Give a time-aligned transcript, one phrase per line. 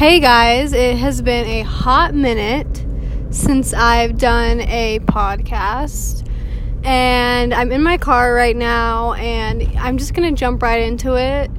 [0.00, 2.86] Hey guys, it has been a hot minute
[3.28, 6.26] since I've done a podcast.
[6.84, 11.50] And I'm in my car right now and I'm just to jump right into it.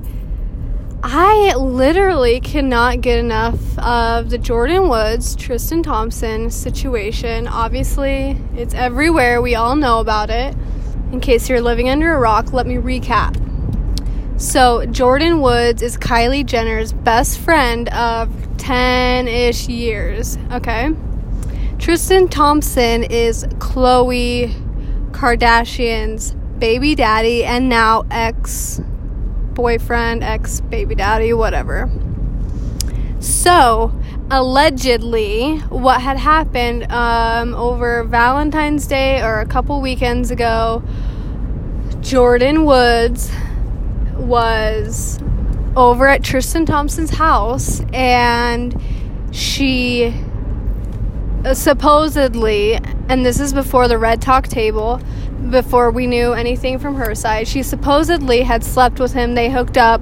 [1.03, 7.47] I literally cannot get enough of the Jordyn Woods, Tristan Thompson situation.
[7.47, 9.39] Obviously, it's everywhere.
[9.43, 10.55] We all know about it.
[11.11, 13.50] In case you're living under a rock, let me recap.
[14.41, 20.89] So, Jordyn Woods is Kylie Jenner's best friend of 10 ish years, okay?
[21.77, 24.51] Tristan Thompson is Khloe
[25.11, 28.81] Kardashian's baby daddy and now ex
[29.53, 31.87] boyfriend, ex baby daddy, whatever.
[33.19, 33.93] So,
[34.31, 40.81] allegedly, what had happened um, over Valentine's Day or a couple weekends ago,
[42.01, 43.31] Jordyn Woods
[44.21, 45.19] was
[45.75, 48.79] over at Tristan Thompson's house and
[49.31, 50.13] she
[51.53, 52.75] supposedly,
[53.09, 55.01] and this is before the Red Talk table,
[55.49, 59.33] before we knew anything from her side, she supposedly had slept with him.
[59.33, 60.01] They hooked up,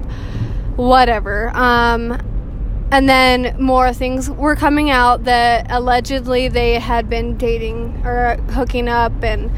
[0.76, 1.50] whatever.
[1.56, 2.20] Um,
[2.92, 8.88] and then more things were coming out that allegedly they had been dating or hooking
[8.88, 9.50] up and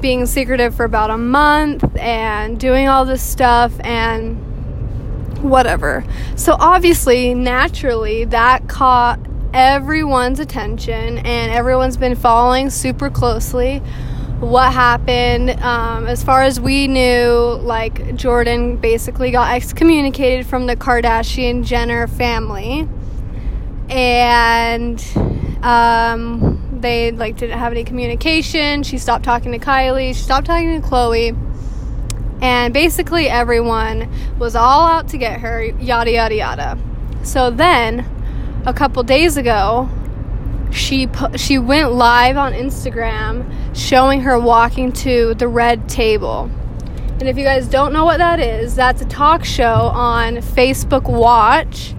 [0.00, 4.36] being secretive for about a month and doing all this stuff and
[5.42, 6.04] whatever.
[6.36, 9.20] So obviously, naturally, that caught
[9.52, 13.82] everyone's attention and everyone's been following super closely
[14.40, 15.50] what happened.
[15.62, 22.06] Um, as far as we knew, like Jordyn basically got excommunicated from the Kardashian Jenner
[22.06, 22.88] family.
[23.90, 25.04] And
[25.62, 26.49] um,
[26.80, 28.82] they like didn't have any communication.
[28.82, 30.14] She stopped talking to Kylie.
[30.14, 31.36] She stopped talking to Khloe.
[32.42, 36.78] And basically everyone was all out to get her, yada yada yada.
[37.22, 38.06] So then,
[38.64, 39.88] a couple days ago,
[40.70, 46.50] she pu- she went live on Instagram showing her walking to the red table.
[47.20, 51.02] And if you guys don't know what that is, that's a talk show on Facebook
[51.02, 51.94] Watch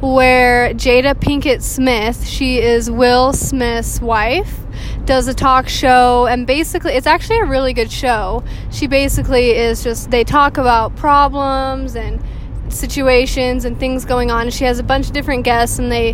[0.00, 4.60] where Jada Pinkett Smith, she is Will Smith's wife,
[5.04, 8.44] does a talk show and basically it's actually a really good show.
[8.70, 12.22] She basically is just they talk about problems and
[12.68, 14.50] situations and things going on.
[14.50, 16.12] She has a bunch of different guests and they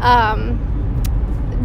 [0.00, 0.58] um,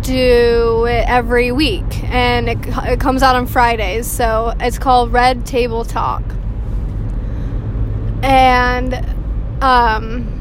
[0.02, 4.08] do it every week and it, it comes out on Fridays.
[4.08, 6.24] So it's called Red Table Talk.
[8.24, 8.94] And
[9.62, 10.39] um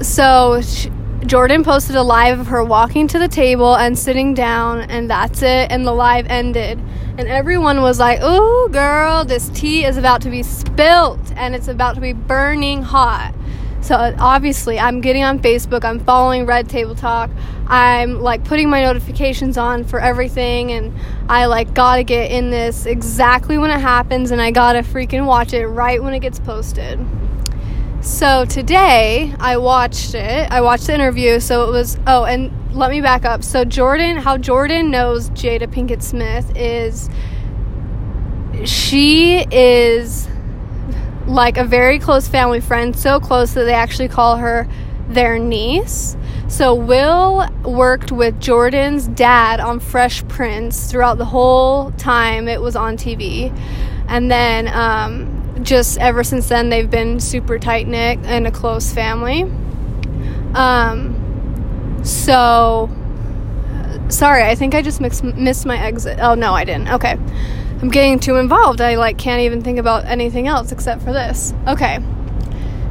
[0.00, 4.82] so she, Jordyn posted a live of her walking to the table and sitting down,
[4.82, 5.70] and that's it.
[5.70, 6.78] And the live ended.
[7.18, 11.66] And everyone was like, Ooh, girl, this tea is about to be spilt and it's
[11.66, 13.34] about to be burning hot.
[13.80, 17.30] So obviously, I'm getting on Facebook, I'm following Red Table Talk,
[17.68, 20.92] I'm like putting my notifications on for everything, and
[21.28, 25.52] I like gotta get in this exactly when it happens, and I gotta freaking watch
[25.52, 26.98] it right when it gets posted.
[28.00, 30.50] So today I watched it.
[30.50, 31.40] I watched the interview.
[31.40, 33.42] So it was, oh, and let me back up.
[33.42, 37.10] So Jordyn, how Jordyn knows Jada Pinkett Smith is
[38.64, 40.28] she is
[41.26, 44.68] like a very close family friend, so close that they actually call her
[45.08, 46.16] their niece.
[46.48, 52.76] So Will worked with Jordyn's dad on Fresh Prince throughout the whole time it was
[52.76, 53.52] on TV.
[54.08, 58.92] And then um, just ever since then, they've been super tight knit and a close
[58.92, 59.42] family.
[60.54, 62.90] Um, so,
[64.08, 66.18] sorry, I think I just missed my exit.
[66.20, 66.88] Oh, no, I didn't.
[66.88, 67.18] Okay.
[67.80, 68.80] I'm getting too involved.
[68.80, 71.54] I like can't even think about anything else except for this.
[71.68, 72.00] Okay.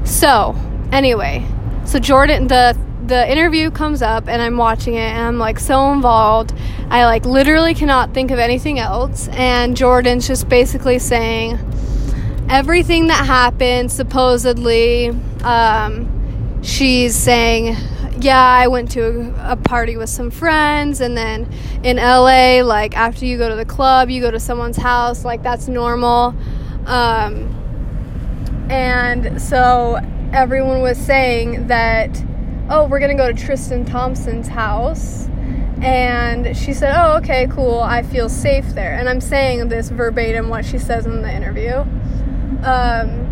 [0.05, 0.55] So,
[0.91, 1.45] anyway,
[1.85, 5.91] so Jordyn the the interview comes up and I'm watching it and I'm like so
[5.93, 6.53] involved.
[6.89, 11.57] I like literally cannot think of anything else and Jordyn's just basically saying
[12.49, 15.09] everything that happened, supposedly,
[15.43, 17.75] um, she's saying,
[18.19, 21.51] yeah, I went to a, a, party with some friends, and then
[21.83, 25.43] in LA, like after you go to the club, you go to someone's house, like
[25.43, 26.33] that's normal.
[26.85, 27.53] Um,
[28.69, 29.99] and so
[30.33, 32.09] everyone was saying that,
[32.69, 35.27] oh, we're gonna go to Tristan Thompson's house.
[35.79, 37.79] And she said, Oh, okay, cool.
[37.81, 38.95] I feel safe there.
[38.97, 41.85] And I'm saying this verbatim what she says in the interview.
[42.63, 43.27] Um,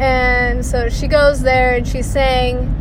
[0.00, 2.72] and so she goes there and she's saying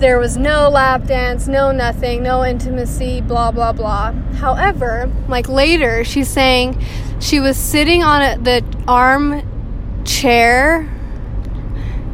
[0.00, 4.12] there was no lap dance, no nothing, no intimacy, blah, blah, blah.
[4.38, 6.82] However, like later, she's saying
[7.20, 9.42] she was sitting on a, the arm
[10.04, 10.88] chair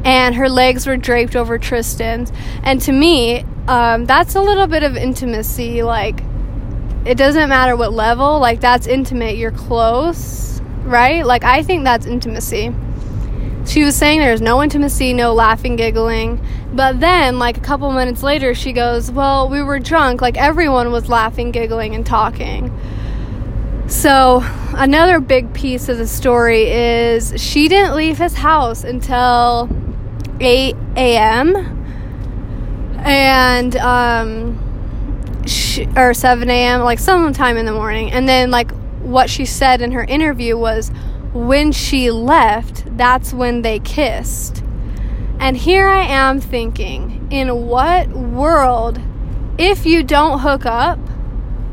[0.05, 2.33] and her legs were draped over Tristan's.
[2.63, 5.83] And to me, um, that's a little bit of intimacy.
[5.83, 6.21] Like,
[7.05, 9.37] it doesn't matter what level, like, that's intimate.
[9.37, 11.25] You're close, right?
[11.25, 12.73] Like, I think that's intimacy.
[13.67, 16.41] She was saying there's no intimacy, no laughing, giggling.
[16.73, 20.21] But then, like a couple minutes later, she goes, Well, we were drunk.
[20.21, 22.73] Like everyone was laughing, giggling, and talking.
[23.89, 24.43] So,
[24.75, 29.69] another big piece of the story is she didn't leave his house until
[30.41, 31.57] 8 a.m.
[32.99, 38.11] And, um, she, or 7 a.m., like sometime in the morning.
[38.11, 38.73] And then, like,
[39.03, 40.91] what she said in her interview was,
[41.37, 44.65] when she left, that's when they kissed.
[45.38, 48.99] And here I am thinking, in what world,
[49.59, 50.99] if you don't hook up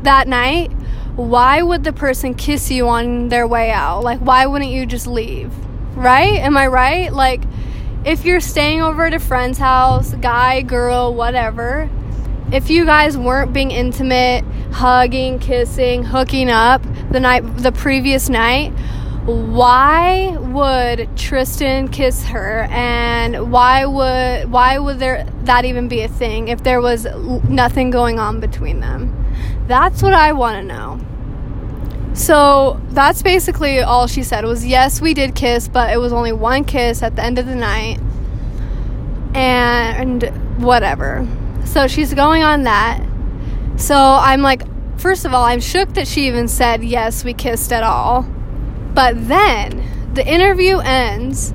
[0.02, 0.70] that night,
[1.16, 4.04] why would the person kiss you on their way out?
[4.04, 5.50] Like, why wouldn't you just leave?
[5.96, 6.34] Right?
[6.34, 7.10] Am I right?
[7.10, 7.42] Like,
[8.04, 11.88] if you're staying over at a friend's house, guy, girl, whatever,
[12.52, 18.72] if you guys weren't being intimate, hugging, kissing, hooking up the night the previous night,
[19.24, 26.08] why would Tristan kiss her and why would why would there that even be a
[26.08, 27.06] thing if there was
[27.48, 29.34] nothing going on between them?
[29.66, 31.00] That's what I want to know.
[32.12, 36.32] So that's basically all she said was yes, we did kiss, but it was only
[36.32, 38.00] one kiss at the end of the night.
[39.34, 40.22] And
[40.62, 41.26] whatever.
[41.64, 43.02] So she's going on that.
[43.76, 44.62] So I'm like,
[45.00, 48.26] first of all, I'm shook that she even said yes, we kissed at all
[48.94, 51.52] but then the interview ends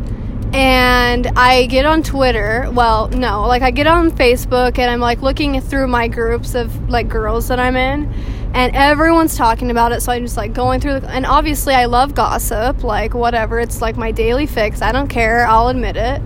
[0.53, 2.69] and I get on Twitter.
[2.73, 6.89] Well, no, like I get on Facebook and I'm like looking through my groups of
[6.89, 8.11] like girls that I'm in
[8.53, 10.01] and everyone's talking about it.
[10.01, 13.59] So I'm just like going through the, and obviously I love gossip, like whatever.
[13.59, 14.81] It's like my daily fix.
[14.81, 15.45] I don't care.
[15.45, 16.21] I'll admit it.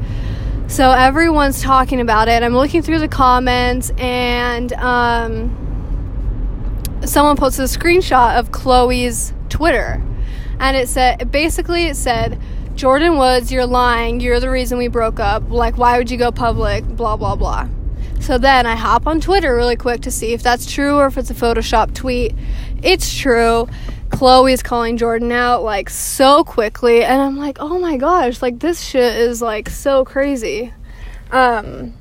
[0.67, 2.41] So everyone's talking about it.
[2.41, 5.59] I'm looking through the comments and um,
[7.05, 10.01] someone posted a screenshot of Khloe's Twitter
[10.59, 12.39] and it said basically it said
[12.75, 14.19] Jordyn Woods, you're lying.
[14.19, 15.49] You're the reason we broke up.
[15.49, 16.83] Like, why would you go public?
[16.83, 17.69] Blah, blah, blah.
[18.19, 21.17] So then I hop on Twitter really quick to see if that's true or if
[21.17, 22.33] it's a Photoshop tweet.
[22.81, 23.67] It's true.
[24.09, 27.03] Khloe's calling Jordyn out like so quickly.
[27.03, 30.73] And I'm like, oh my gosh, like this shit is like so crazy.
[31.31, 31.93] Um,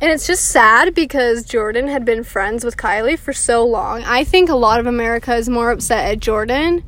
[0.00, 4.04] and it's just sad because Jordyn had been friends with Kylie for so long.
[4.04, 6.82] I think a lot of America is more upset at Jordyn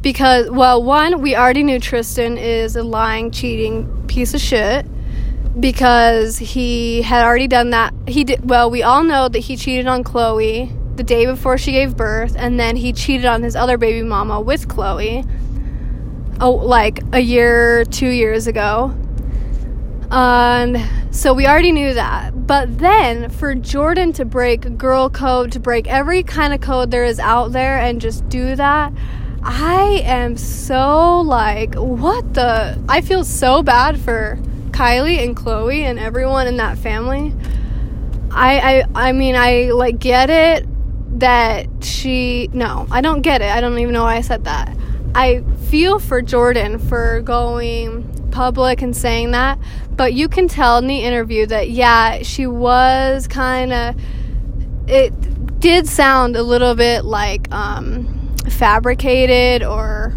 [0.00, 4.86] because well one we already knew tristan is a lying cheating piece of shit
[5.58, 7.94] because he had already done that.
[8.06, 11.72] He did well we all know that he cheated on Khloe the day before she
[11.72, 15.28] gave birth and then he cheated on his other baby mama with Khloe
[16.40, 18.94] oh like a year two years ago.
[20.08, 20.78] And
[21.10, 22.46] so we already knew that.
[22.46, 27.04] But then for Jordyn to break girl code to break every kind of code there
[27.04, 28.92] is out there and just do that
[29.42, 32.78] I am so like, what the?
[32.88, 34.38] I feel so bad for
[34.70, 37.34] Kylie and Khloe and everyone in that family.
[38.30, 40.66] I, I, I mean, I like get it
[41.20, 42.48] that she.
[42.52, 43.50] No, I don't get it.
[43.50, 44.76] I don't even know why I said that.
[45.14, 49.58] I feel for Jordyn for going public and saying that,
[49.92, 53.96] but you can tell in the interview that yeah, she was kind of.
[54.88, 58.15] It did sound a little bit like um
[58.48, 60.10] fabricated or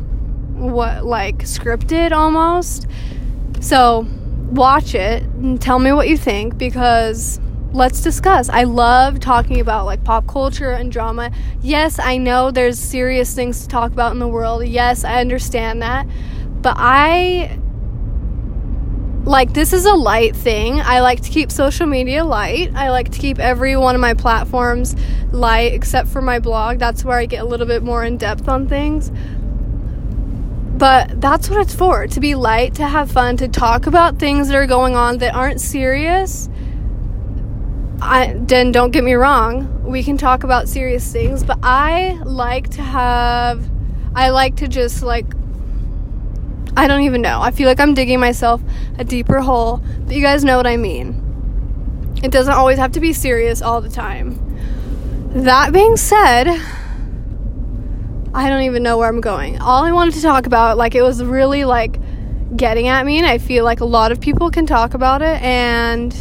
[0.53, 2.87] what like scripted almost.
[3.61, 4.07] So
[4.51, 7.39] watch it and tell me what you think because
[7.71, 8.49] let's discuss.
[8.49, 11.31] I love talking about like pop culture and drama.
[11.61, 14.65] Yes, I know there's serious things to talk about in the world.
[14.65, 16.07] Yes, I understand that.
[16.61, 17.59] But I
[19.29, 20.81] like this is a light thing.
[20.81, 22.71] I like to keep social media light.
[22.73, 24.95] I like to keep every one of my platforms
[25.31, 26.79] light except for my blog.
[26.79, 29.11] That's where I get a little bit more in depth on things.
[30.79, 34.47] But that's what it's for to be light, to have fun, to talk about things
[34.47, 36.49] that are going on that aren't serious.
[38.01, 42.69] I, then don't get me wrong, we can talk about serious things, but I like
[42.69, 43.69] to have,
[44.15, 45.25] I like to just like
[46.75, 47.41] I don't even know.
[47.41, 48.61] I feel like I'm digging myself
[48.97, 51.25] a deeper hole, but you guys know what I mean.
[52.23, 54.37] It doesn't always have to be serious all the time.
[55.33, 56.47] That being said,
[58.33, 59.59] I don't even know where I'm going.
[59.59, 61.99] All I wanted to talk about, like, it was really like
[62.55, 65.41] getting at me, and I feel like a lot of people can talk about it,
[65.41, 66.15] and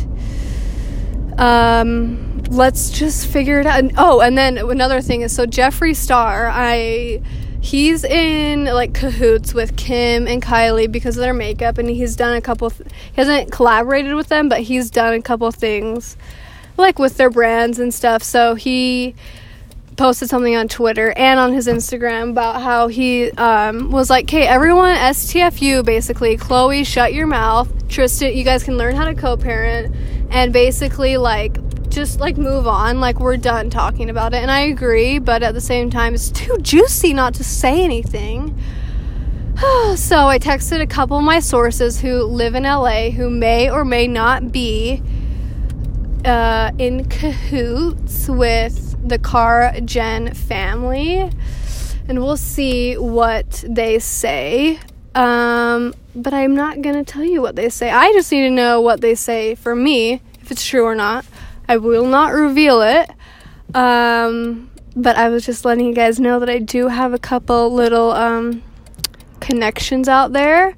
[1.39, 3.85] um, let's just figure it out.
[3.97, 7.23] Oh, and then another thing is so Jeffree Star, I
[7.69, 12.35] he's in like cahoots with Kim and Kylie because of their makeup, and he's done
[12.35, 12.71] a couple.
[12.71, 16.17] Th- he hasn't collaborated with them, but he's done a couple things
[16.79, 18.23] like with their brands and stuff.
[18.23, 19.15] So he
[19.97, 24.47] posted something on Twitter and on his Instagram about how he um, was like, "Okay,
[24.47, 26.39] everyone, STFU, basically.
[26.39, 27.69] Khloe, shut your mouth.
[27.89, 29.95] Tristan, you guys can learn how to co-parent,
[30.31, 31.59] and basically like."
[31.91, 34.43] Just like move on, like we're done talking about it.
[34.43, 38.57] And I agree, but at the same time, it's too juicy not to say anything.
[39.97, 43.85] so I texted a couple of my sources who live in LA who may or
[43.85, 45.03] may not be
[46.25, 51.31] uh, in cahoots with the Car Gen family,
[52.09, 54.79] and we'll see what they say.
[55.15, 57.91] Um, but I'm not gonna tell you what they say.
[57.91, 61.25] I just need to know what they say for me, if it's true or not.
[61.69, 63.11] I will not reveal it.
[63.75, 67.73] Um, but I was just letting you guys know that I do have a couple
[67.73, 68.63] little um,
[69.41, 70.75] connections out there.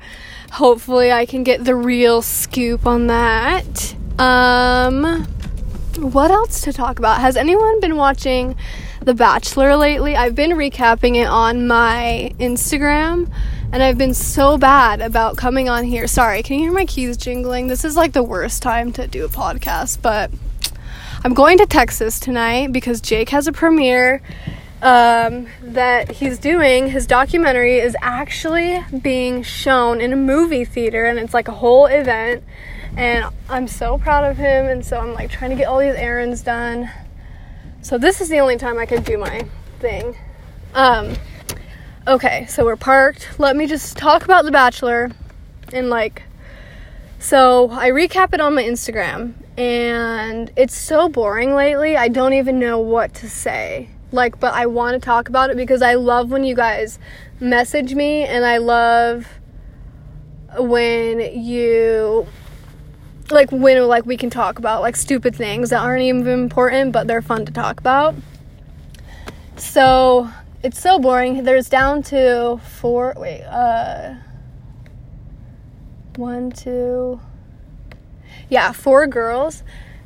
[0.53, 3.95] Hopefully, I can get the real scoop on that.
[4.19, 5.25] Um,
[5.97, 7.21] what else to talk about?
[7.21, 8.57] Has anyone been watching
[9.01, 10.17] The Bachelor lately?
[10.17, 13.33] I've been recapping it on my Instagram,
[13.73, 16.07] and I've been so bad about coming on here.
[16.07, 17.69] Sorry, can you hear my keys jingling?
[17.69, 20.31] This is like the worst time to do a podcast, but
[21.23, 24.23] I'm going to Texas tonight because Jake has a premiere
[24.81, 26.89] um, that he's doing.
[26.89, 31.85] His documentary is actually being shown in a movie theater, and it's like a whole
[31.87, 32.43] event
[32.97, 35.95] and I'm so proud of him and so I'm like trying to get all these
[35.95, 36.91] errands done.
[37.83, 39.47] So this is the only time I can do my
[39.79, 40.17] thing.
[40.75, 41.15] Um
[42.07, 43.39] okay, so we're parked.
[43.39, 45.11] Let me just talk about The Bachelor
[45.73, 46.25] and like
[47.19, 51.95] so I recap it on my Instagram and it's so boring lately.
[51.95, 53.91] I don't even know what to say.
[54.11, 56.99] Like but I want to talk about it because I love when you guys
[57.41, 59.27] message me and I love
[60.57, 62.27] when you
[63.31, 67.07] like when like we can talk about like stupid things that aren't even important but
[67.07, 68.15] they're fun to talk about
[69.57, 70.29] so
[70.65, 74.15] it's so boring there's down to four wait uh
[76.17, 77.21] one two
[78.51, 79.63] yeah four girls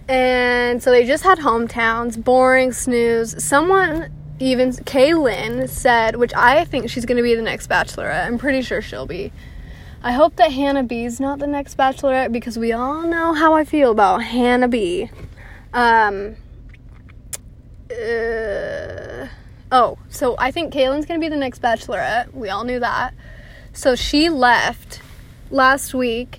[0.07, 6.89] and so they just had hometowns boring snooze someone even Caelynn said which i think
[6.91, 9.33] she's going to be the next bachelorette i'm pretty sure she'll be
[10.07, 13.65] I hope that Hannah B's not the next bachelorette because we all know how I
[13.65, 15.09] feel about Hannah B.
[15.73, 16.37] Um,
[17.91, 19.29] uh,
[19.73, 22.35] oh, so I think Caelynn's gonna be the next bachelorette.
[22.35, 23.15] We all knew that.
[23.73, 25.01] So she left
[25.51, 26.39] last week,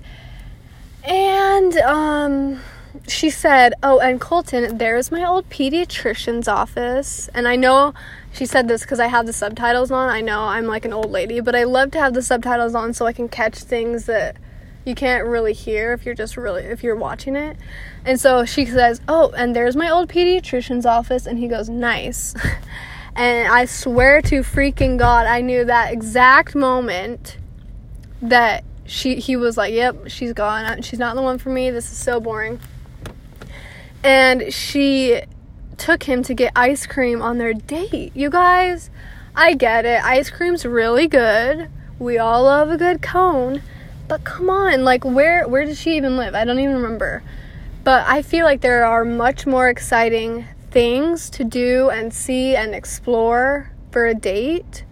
[1.07, 2.61] and um,
[3.07, 7.93] she said, "Oh, and Colton, there's my old pediatrician's office." And I know
[8.31, 10.09] she said this because I have the subtitles on.
[10.09, 12.93] I know I'm like an old lady, but I love to have the subtitles on
[12.93, 14.37] so I can catch things that
[14.85, 17.57] you can't really hear if you're just really if you're watching it.
[18.03, 22.35] And so she says, "Oh, and there's my old pediatrician's office." And he goes, "Nice."
[23.15, 27.37] and I swear to freaking god, I knew that exact moment
[28.21, 30.81] that she he was like, "Yep, she's gone.
[30.81, 31.71] She's not the one for me.
[31.71, 32.59] This is so boring."
[34.03, 35.21] And she
[35.77, 38.11] took him to get ice cream on their date.
[38.15, 38.89] You guys,
[39.35, 40.03] I get it.
[40.03, 41.69] Ice cream's really good.
[41.97, 43.61] We all love a good cone.
[44.07, 46.35] But come on, like where where does she even live?
[46.35, 47.23] I don't even remember.
[47.83, 52.75] But I feel like there are much more exciting things to do and see and
[52.75, 54.83] explore for a date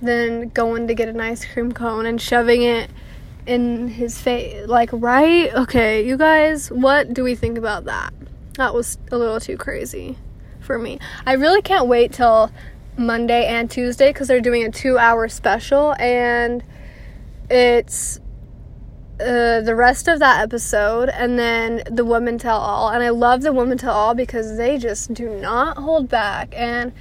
[0.00, 2.90] than going to get an ice cream cone and shoving it
[3.46, 4.66] in his face.
[4.66, 5.52] Like, right?
[5.54, 8.12] Okay, you guys, what do we think about that?
[8.56, 10.16] That was a little too crazy
[10.60, 10.98] for me.
[11.26, 12.50] I really can't wait till
[12.96, 16.62] Monday and Tuesday because they're doing a two hour special and
[17.50, 18.20] it's
[19.20, 23.42] uh, the rest of that episode and then the women tell all and i love
[23.42, 26.92] the women tell all because they just do not hold back and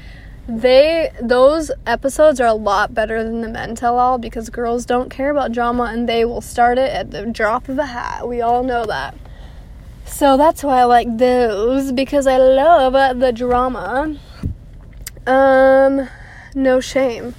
[0.48, 5.10] they those episodes are a lot better than the men tell all because girls don't
[5.10, 8.42] care about drama and they will start it at the drop of a hat we
[8.42, 9.16] all know that
[10.12, 14.18] so that's why I like those because I love the drama.
[15.26, 16.10] Um,
[16.54, 17.34] no shame.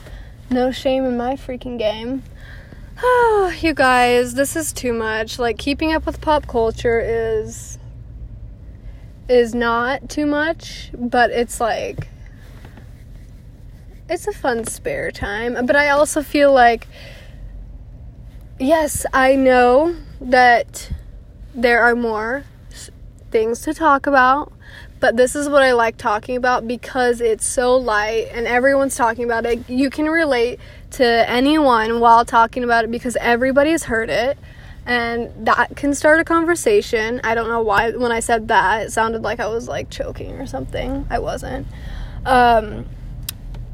[0.51, 2.23] No shame in my freaking game.
[3.01, 5.39] Oh, you guys, this is too much.
[5.39, 7.79] Like keeping up with pop culture is
[9.29, 12.09] is not too much, but it's like
[14.13, 15.67] it's a fun spare time.
[15.67, 16.87] But I also feel like
[18.59, 20.93] yes, I know that
[21.55, 22.45] there are more
[23.31, 24.53] things to talk about,
[25.01, 29.25] but this is what I like talking about because it's so light and everyone's talking
[29.25, 29.69] about it.
[29.69, 30.61] You can relate
[30.93, 34.39] to anyone while talking about it because everybody's heard it
[34.85, 37.21] and that can start a conversation.
[37.25, 40.33] I don't know why when I said that it sounded like I was like choking
[40.33, 41.07] or something.
[41.09, 41.67] I wasn't.
[42.27, 42.87] Um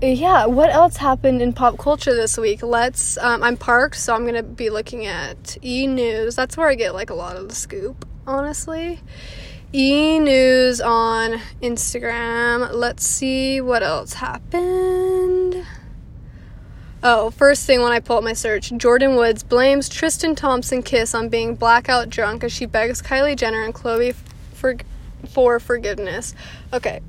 [0.01, 2.63] yeah, what else happened in pop culture this week?
[2.63, 6.37] Let's um, I'm parked, so I'm to be looking at E News.
[6.37, 9.01] That's where I get like a lot of the scoop, honestly.
[9.75, 12.73] E News on Instagram.
[12.73, 15.67] Let's see what else happened.
[17.03, 21.15] Oh, first thing when I pull up my search, Jordyn Woods blames Tristan Thompson kiss
[21.15, 24.15] on being blackout drunk as she begs Kylie Jenner and Khloe
[24.55, 24.77] for
[25.29, 26.35] for forgiveness.
[26.73, 27.01] Okay.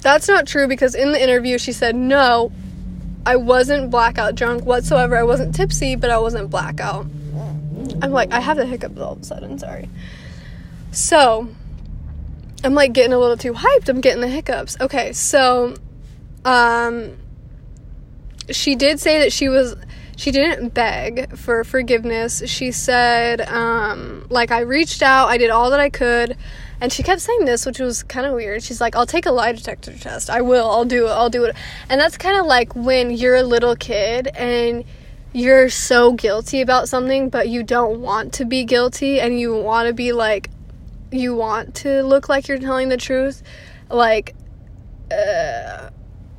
[0.00, 2.52] That's not true because in the interview she said, "No,
[3.26, 5.16] I wasn't blackout drunk whatsoever.
[5.16, 7.06] I wasn't tipsy, but I wasn't blackout."
[8.02, 9.88] I'm like, I have the hiccups all of a sudden, sorry.
[10.90, 11.48] So,
[12.64, 13.88] I'm like getting a little too hyped.
[13.88, 14.76] I'm getting the hiccups.
[14.80, 15.76] Okay, so
[16.44, 17.16] um
[18.50, 19.76] she did say that she was
[20.16, 22.42] she didn't beg for forgiveness.
[22.46, 26.36] She said um like I reached out, I did all that I could.
[26.80, 28.62] And she kept saying this, which was kind of weird.
[28.62, 30.30] She's like, I'll take a lie detector test.
[30.30, 30.70] I will.
[30.70, 31.10] I'll do it.
[31.10, 31.56] I'll do it.
[31.88, 34.84] And that's kind of like when you're a little kid and
[35.32, 39.88] you're so guilty about something, but you don't want to be guilty and you want
[39.88, 40.50] to be like,
[41.10, 43.42] you want to look like you're telling the truth,
[43.90, 44.34] like,
[45.10, 45.90] uh,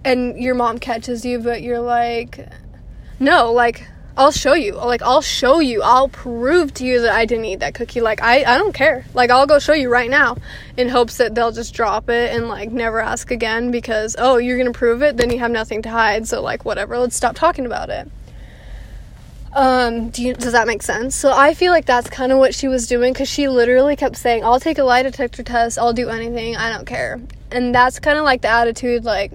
[0.06, 2.48] and your mom catches you, but you're like,
[3.20, 3.88] no, like,
[4.18, 4.74] I'll show you.
[4.74, 5.82] Like, I'll show you.
[5.82, 8.02] I'll prove to you that I didn't eat that cookie.
[8.02, 9.06] Like, I, I don't care.
[9.14, 10.36] Like, I'll go show you right now
[10.76, 14.58] in hopes that they'll just drop it and, like, never ask again because, oh, you're
[14.58, 15.16] gonna prove it?
[15.16, 16.28] Then you have nothing to hide.
[16.28, 16.98] So, like, whatever.
[16.98, 18.12] Let's stop talking about it.
[19.54, 21.16] Um, do you, does that make sense?
[21.16, 24.16] So I feel like that's kind of what she was doing because she literally kept
[24.16, 27.20] saying, I'll take a lie detector test, I'll do anything, I don't care.
[27.52, 29.32] And that's kind of like the attitude, like,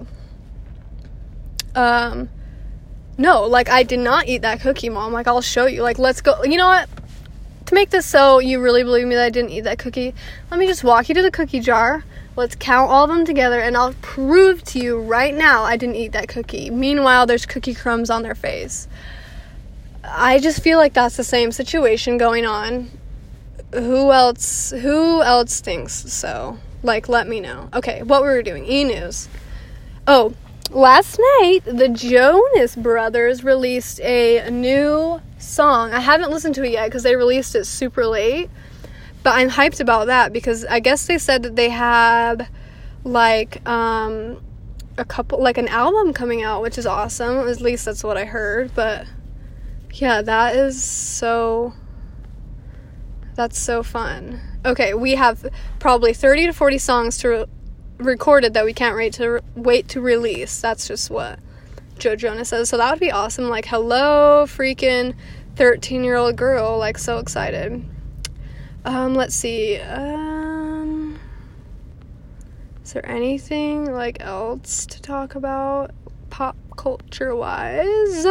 [1.75, 2.29] um,
[3.17, 5.13] no, like, I did not eat that cookie, mom.
[5.13, 5.83] Like, I'll show you.
[5.83, 6.43] Like, let's go.
[6.43, 6.89] You know what?
[7.67, 10.13] To make this so you really believe me that I didn't eat that cookie,
[10.51, 12.03] let me just walk you to the cookie jar.
[12.35, 15.95] Let's count all of them together, and I'll prove to you right now I didn't
[15.95, 16.69] eat that cookie.
[16.69, 18.87] Meanwhile, there's cookie crumbs on their face.
[20.03, 22.91] I just feel like that's the same situation going on.
[23.73, 26.59] Who else who else thinks so?
[26.83, 27.69] Like let me know.
[27.73, 28.65] Okay, what were we doing.
[28.69, 29.27] E News.
[30.05, 30.33] Oh,
[30.71, 35.93] last night the Jonas Brothers released a new song.
[35.93, 38.49] I haven't listened to it yet cuz they released it super late.
[39.23, 42.47] But I'm hyped about that because I guess they said that they have
[43.03, 44.41] like um
[44.97, 47.47] a couple like an album coming out, which is awesome.
[47.47, 49.05] At least that's what I heard, but
[49.93, 51.73] yeah, that is so.
[53.35, 54.39] That's so fun.
[54.65, 55.45] Okay, we have
[55.79, 57.49] probably 30 to 40 songs to
[57.97, 60.59] recorded that we can't wait to re- wait to release.
[60.61, 61.39] That's just what
[61.97, 62.69] Joe Jonas says.
[62.69, 63.49] So that would be awesome.
[63.49, 65.15] Like, hello, freaking
[65.55, 66.77] 13 year old girl.
[66.77, 67.83] Like, so excited.
[68.83, 69.77] Um, let's see.
[69.77, 71.19] Um,
[72.83, 75.91] is there anything like else to talk about
[76.29, 78.27] pop culture wise?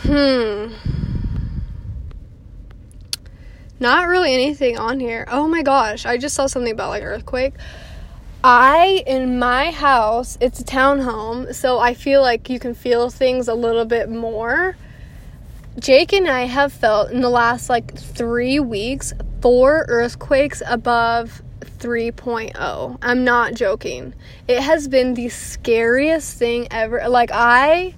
[0.00, 0.72] Hmm.
[3.80, 5.26] Not really anything on here.
[5.28, 7.54] Oh my gosh, I just saw something about like earthquake.
[8.44, 13.48] I in my house, it's a townhome, so I feel like you can feel things
[13.48, 14.76] a little bit more.
[15.78, 21.40] Jake and I have felt in the last like 3 weeks four earthquakes above
[21.78, 22.98] 3.0.
[23.00, 24.12] I'm not joking.
[24.46, 27.08] It has been the scariest thing ever.
[27.08, 27.94] Like I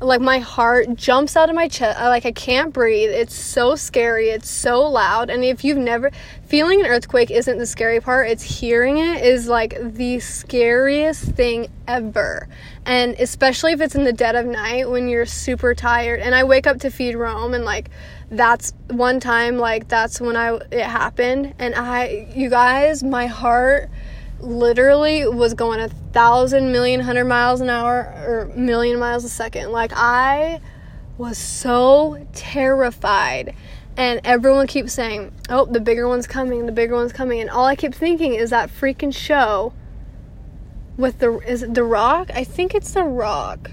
[0.00, 1.98] like my heart jumps out of my chest.
[2.00, 3.10] Like i can't breathe.
[3.10, 4.30] It's so scary.
[4.30, 5.30] It's so loud.
[5.30, 6.10] And if you've never
[6.44, 8.28] feeling an earthquake isn't the scary part.
[8.28, 12.48] It's hearing it is like the scariest thing ever.
[12.86, 16.20] And especially if it's in the dead of night when you're super tired.
[16.20, 17.90] And i wake up to feed rome and like
[18.30, 21.54] that's one time like that's when i it happened.
[21.58, 23.90] And i you guys my heart
[24.42, 29.70] literally was going a thousand million hundred miles an hour or million miles a second.
[29.72, 30.60] Like I
[31.18, 33.54] was so terrified.
[33.96, 37.40] And everyone keeps saying, Oh, the bigger one's coming, the bigger one's coming.
[37.40, 39.72] And all I keep thinking is that freaking show
[40.96, 42.30] with the is it the rock?
[42.34, 43.70] I think it's the rock.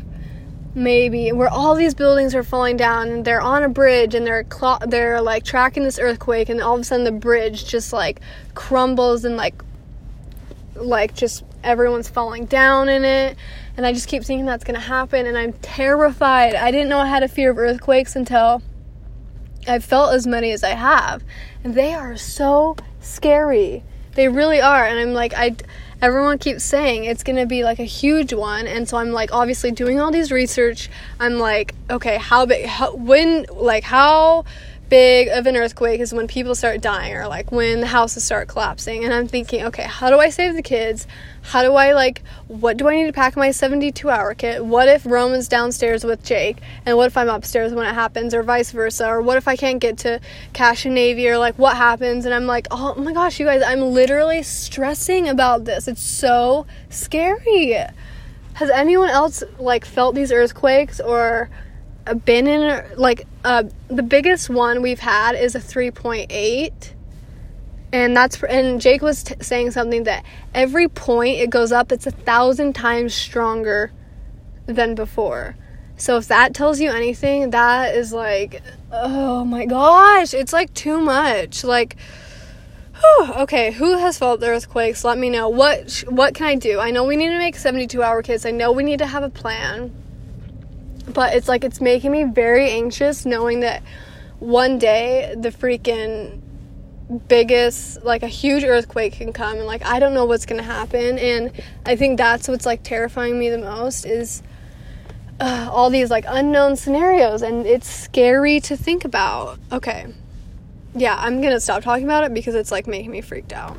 [0.75, 4.45] Maybe where all these buildings are falling down and they're on a bridge and they're
[4.51, 8.21] cl- they're like tracking this earthquake and all of a sudden the bridge just like
[8.53, 9.55] crumbles and like
[10.77, 13.37] like just everyone's falling down in it
[13.75, 16.55] and I just keep thinking that's going to happen and I'm terrified.
[16.55, 18.61] I didn't know I had a fear of earthquakes until
[19.67, 21.23] I've felt as many as I have
[21.63, 23.83] and they are so scary.
[24.13, 24.85] They really are.
[24.85, 25.55] And I'm like, I,
[26.01, 28.67] everyone keeps saying it's to be like a huge one.
[28.67, 30.89] And so I'm like, obviously doing all these research.
[31.19, 34.45] I'm like, okay, how big, how, when, like, how
[34.89, 38.47] big of an earthquake is when people start dying or like when the houses start
[38.47, 39.03] collapsing.
[39.03, 41.07] And i'm thinking okay how do i save the kids?
[41.41, 44.65] How do i like what do i need to pack my 72 hour kit?
[44.65, 46.57] What if roman's downstairs with jake?
[46.85, 49.07] And what if i'm upstairs when it happens or vice versa?
[49.07, 50.19] Or what if i can't get to
[50.53, 51.27] cash and navy?
[51.29, 52.25] Or like what happens?
[52.25, 55.87] And i'm like oh my gosh you guys i'm literally stressing about this.
[55.87, 57.77] It's so scary.
[58.53, 61.49] Has anyone else like felt these earthquakes or
[62.13, 66.93] been in like uh, the biggest one we've had is a 3.8
[67.93, 72.05] and that's and jake was t- saying something that every point it goes up it's
[72.05, 73.91] a thousand times stronger
[74.67, 75.55] than before.
[75.95, 80.99] So if that tells you anything that is like oh my gosh it's like too
[80.99, 81.63] much.
[81.63, 81.95] Like
[82.99, 85.03] whew, okay who has felt the earthquakes?
[85.03, 85.49] Let me know.
[85.49, 86.79] What what can i do?
[86.79, 89.23] I know we need to make 72 hour kits i know we need to have
[89.23, 89.91] a plan
[91.13, 93.81] but it's like it's making me very anxious knowing that
[94.39, 96.41] one day the freaking
[97.29, 100.67] biggest like a huge earthquake can come and like I don't know what's going to
[100.67, 101.51] happen and
[101.85, 104.43] I think that's what's like terrifying me the most is
[105.39, 109.59] uh, all these like unknown scenarios and it's scary to think about.
[109.71, 110.07] Okay.
[110.95, 113.77] Yeah, I'm going to stop talking about it because it's like making me freaked out.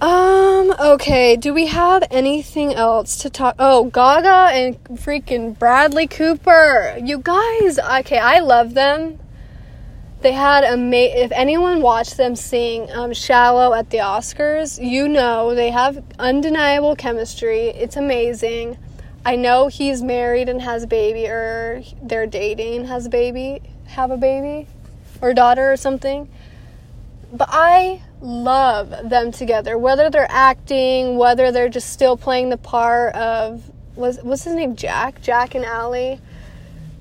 [0.00, 3.56] Um, okay, do we have anything else to talk?
[3.58, 6.96] Oh, Gaga and freaking Bradley Cooper.
[7.02, 9.18] You guys, okay, I love them.
[10.20, 15.08] They had a ma- if anyone watched them sing um, Shallow at the Oscars, you
[15.08, 17.70] know they have undeniable chemistry.
[17.70, 18.78] It's amazing.
[19.26, 24.12] I know he's married and has a baby, or they're dating, has a baby, have
[24.12, 24.68] a baby,
[25.20, 26.28] or daughter or something.
[27.32, 33.14] But I love them together, whether they're acting, whether they're just still playing the part
[33.14, 33.62] of
[33.94, 36.18] was what's his name Jack, Jack and Ally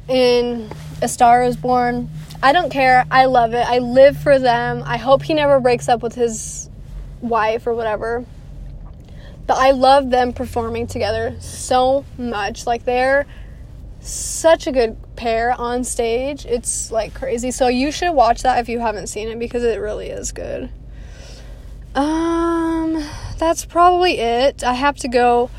[0.08, 0.70] in
[1.02, 2.10] A Star Is Born.
[2.42, 3.06] I don't care.
[3.10, 3.68] I love it.
[3.68, 4.84] I live for them.
[4.86, 6.70] I hope he never breaks up with his
[7.22, 8.26] wife or whatever.
[9.48, 12.68] But I love them performing together so much.
[12.68, 13.26] Like they're
[14.02, 16.46] such a good pair on stage.
[16.46, 17.52] It's like crazy.
[17.52, 20.70] So you should watch that if you haven't seen it because it really is good.
[21.98, 23.04] Um,
[23.40, 24.64] that's probably it.
[24.64, 25.50] I have to go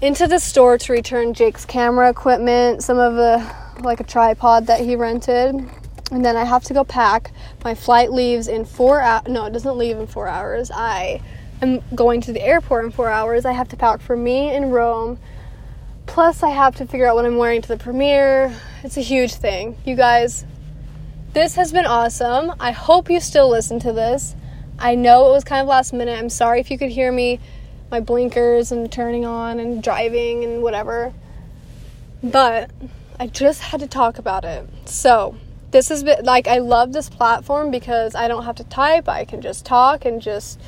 [0.00, 3.46] into the store to return Jake's camera equipment, some of the
[3.82, 5.54] like a tripod that he rented,
[6.10, 7.32] and then I have to go pack.
[7.62, 9.28] My flight leaves in four hours.
[9.28, 10.70] No, it doesn't leave in four hours.
[10.70, 11.20] I
[11.60, 13.44] am going to the airport in four hours.
[13.44, 15.18] I have to pack for me in Rome.
[16.06, 18.58] Plus, I have to figure out what I'm wearing to the premiere.
[18.82, 19.76] It's a huge thing.
[19.84, 20.46] You guys,
[21.34, 22.54] this has been awesome.
[22.58, 24.34] I hope you still listen to this.
[24.80, 26.18] I know it was kind of last minute.
[26.18, 27.38] I'm sorry if you could hear me,
[27.90, 31.12] my blinkers and turning on and driving and whatever.
[32.22, 32.70] But
[33.18, 34.66] I just had to talk about it.
[34.86, 35.36] So,
[35.70, 39.08] this has been like I love this platform because I don't have to type.
[39.08, 40.58] I can just talk and just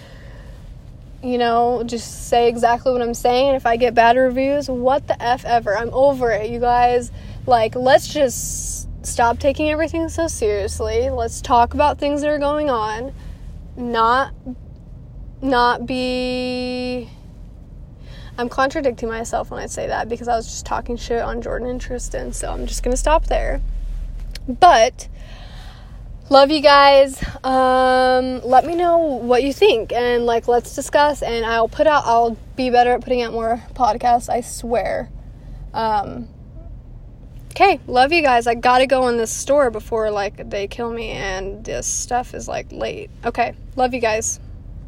[1.23, 3.49] you know, just say exactly what I'm saying.
[3.49, 5.77] And if I get bad reviews, what the F ever.
[5.77, 7.13] I'm over it, you guys.
[7.47, 11.11] Like, let's just stop taking everything so seriously.
[11.11, 13.13] Let's talk about things that are going on
[13.77, 14.35] not
[15.41, 17.09] not be
[18.39, 21.71] I'm contradicting myself when I say that because I was just talking shit on Jordyn
[21.71, 23.61] and Tristan, so I'm just gonna stop there.
[24.49, 25.09] But
[26.31, 27.23] love you guys.
[27.45, 32.05] Um, let me know what you think and like let's discuss and I'll put out
[32.07, 35.11] I'll be better at putting out more podcasts, I swear.
[35.75, 36.29] Um,
[37.53, 38.47] Okay, love you guys.
[38.47, 42.49] I gotta go in this store before like they kill me and this stuff is
[42.49, 43.11] like late.
[43.27, 44.41] Okay, love you guys.